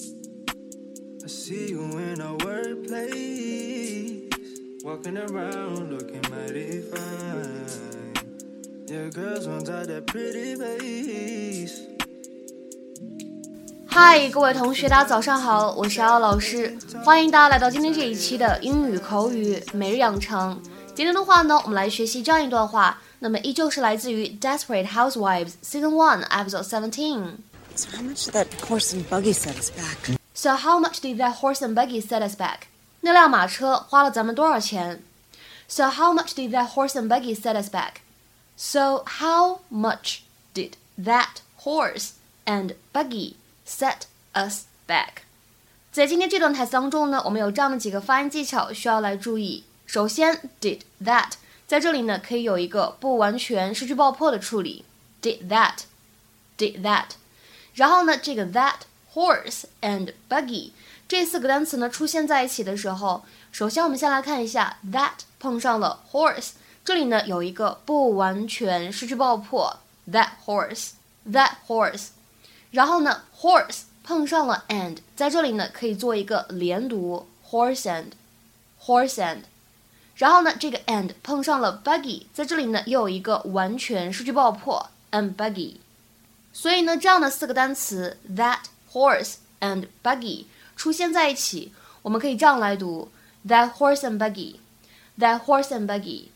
[0.00, 4.30] I see you in a workplace,
[4.82, 8.14] walking around looking mighty fine.
[8.86, 11.82] Yeah, girls want that pretty face.
[13.86, 16.74] 嗨，各位同学，大家早上好，我是姚老师，
[17.04, 20.58] 欢迎大家来到今天这一期的英语口语每日养成。
[20.94, 27.32] 今天的话呢，我们来学习这样一段话，那么依旧是来自于《Desperate Housewives》Season One Episode Seventeen。
[27.75, 30.17] So how much did that horse and buggy set us back?
[30.33, 32.67] So how much did that horse and buggy set us back？
[33.01, 35.03] 那辆马车花了咱们多少钱？
[35.67, 37.95] So how much did that horse and buggy set us back?
[38.57, 40.19] So how much
[40.53, 42.11] did that horse
[42.45, 43.33] and buggy
[43.67, 44.03] set
[44.33, 45.23] us back？
[45.91, 49.65] 在今天这段台词当中呢，我们有这样的几个发音技巧需要来注意。
[49.85, 51.31] 首先，did that
[51.67, 54.85] 在这里呢可以有一个不完全失去爆破的处理，
[55.21, 57.11] did that，did that。
[57.74, 58.80] 然后呢，这个 that
[59.14, 60.70] horse and buggy
[61.08, 66.50] 这四个单词呢出现在一起的时候，首先我们先来看一下 that 碰上了 horse，
[66.84, 69.78] 这里呢有一个不完全失去爆破
[70.10, 72.08] ，that horse，that horse。
[72.70, 79.40] 然后呢，horse 碰上了 and，在这里呢可以做一个连读，horse and，horse and。
[80.14, 85.76] 然后呢，这个 and 碰上了 buggy，在这里呢又有一个完全失去爆破，and buggy。
[86.52, 88.60] 所以呢，这样的四个单词 that
[88.92, 93.10] horse and buggy 出现在一起，我们可以这样来读
[93.46, 96.26] that horse and buggy，that horse and buggy。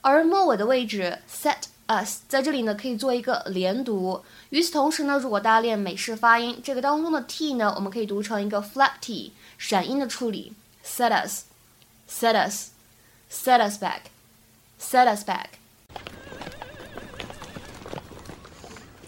[0.00, 4.22] 而末尾的位置 set us 在这里呢可以做一个连读。
[4.50, 10.52] 与此同时呢，如果大家练美式发音，这个当中的 t 呢，我们可以读成一个 flap t，闪音的处理。
[10.84, 15.46] set us，set us，set us back，set us back。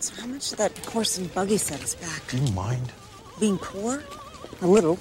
[0.06, 2.28] So how much did that horse and buggy set us back?
[2.28, 2.92] Do you mind?
[3.40, 4.04] Being poor?
[4.62, 5.00] A little.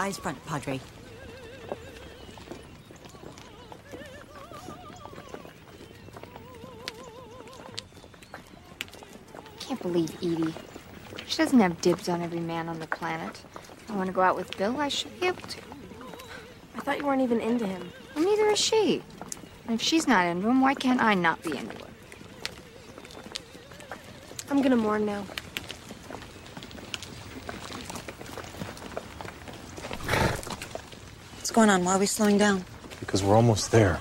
[0.00, 0.80] Eyes front, Padre.
[9.60, 10.52] Can't believe Edie.
[11.28, 13.44] She doesn't have dibs on every man on the planet.
[13.78, 15.58] If I want to go out with Bill, I should be able to.
[16.74, 17.92] I thought you weren't even into him.
[18.16, 19.04] Well, neither is she.
[19.66, 21.91] And if she's not into him, why can't I not be into him?
[24.52, 25.22] I'm gonna mourn now.
[31.36, 31.86] What's going on?
[31.86, 32.62] Why are we slowing down?
[33.00, 33.94] Because we're almost there.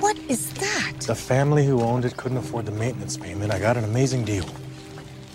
[0.00, 0.94] What is that?
[1.06, 3.52] The family who owned it couldn't afford the maintenance payment.
[3.52, 4.46] I got an amazing deal.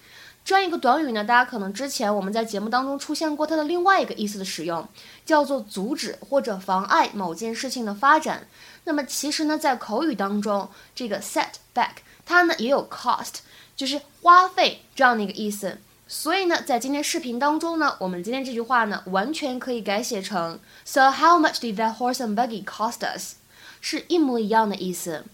[0.44, 4.86] 这样一个短语呢，大家可能之前我们在节目当中出现过它的另外一个意思的使用，
[5.24, 8.48] 叫做阻止或者妨碍某件事情的发展。
[8.84, 13.34] 那么其实呢，在口语当中，这个 set back 它呢也有 cost，
[13.76, 15.78] 就是花费这样的一个意思。
[16.08, 23.36] 所以呢，在今天视频当中呢，我们今天这句话呢，完全可以改写成 So how much did that horse and buggy cost us？
[23.80, 25.24] 是一模一样的意思。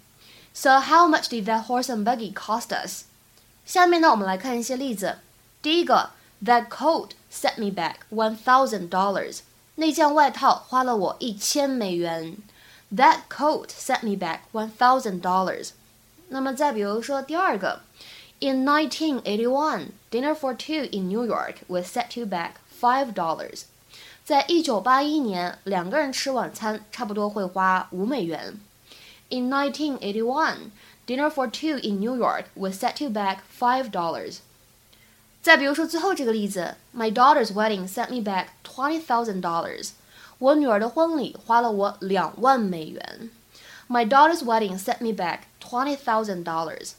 [0.52, 3.04] So how much did that horse and buggy cost us？
[3.68, 5.18] 下面呢，我们来看一些例子。
[5.60, 6.12] 第一个
[6.42, 9.40] ，That coat set me back one thousand dollars。
[9.74, 12.38] 那件外套花了我一千美元。
[12.90, 15.72] That coat set me back one thousand dollars。
[16.28, 17.82] 那么再比如说第二个
[18.40, 23.64] ，In 1981, dinner for two in New York will set you back five dollars。
[24.24, 28.58] 在一九八一年，两个人吃晚餐差不多会花五美元。
[29.28, 30.70] In 1981,
[31.08, 34.36] dinner for two in New York will set you back five dollars。
[35.40, 39.92] 再比如说最后这个例子，My daughter's wedding set me back twenty thousand dollars。
[40.38, 43.30] 我女儿的婚礼花了我两万美元。
[43.88, 46.90] My daughter's wedding set me back twenty thousand dollars。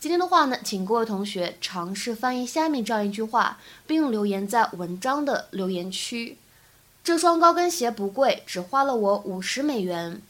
[0.00, 6.38] 今天的话呢，请各位同学尝试翻译下面这样一句话，并留言在文章的留言区。
[7.04, 10.22] 这双高跟鞋不贵，只花了我五十美元。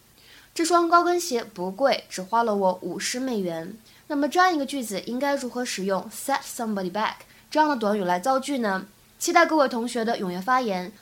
[0.54, 3.75] 这双高跟鞋不贵，只花了我五十美元。
[4.08, 7.14] 那么这样一个句子应该如何使用 set somebody back
[7.50, 8.87] 这样的短语来造句呢？
[9.19, 10.93] 期待各位同学的踊跃发言。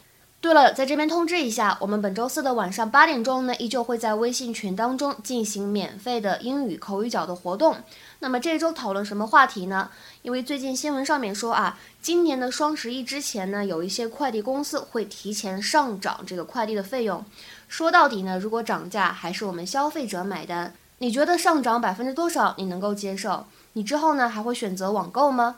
[0.42, 7.76] 对了，在这边通知一下，我们本周四的晚上八点钟呢，依旧会在微信群当中进行免费的英语口语角的活动。
[8.20, 9.90] 那么这周讨论什么话题呢？
[10.22, 17.22] 因为最近新闻上面说啊，今年的双十一之前呢，有一些快递公司会提前上涨这个快递的费用。
[17.69, 23.44] 说到底呢，如果涨价还是我们消费者买单，你觉得上涨百分之多少你能够接受？
[23.75, 25.56] 你之后呢还会选择网购吗？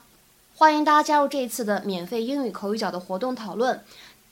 [0.55, 3.81] 欢迎大家加入这一次的免费英语口语角的活动讨论。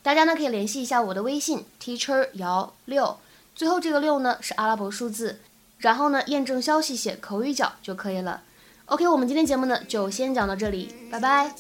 [0.02, 3.18] 大家呢可以联系一下我的微信 teacher 姚六，
[3.54, 5.40] 最后这个六呢是阿拉伯数字，
[5.78, 8.42] 然后呢验证消息写口语角就可以了。
[8.86, 11.54] OK，我们今天节目呢就先讲到这里，拜拜。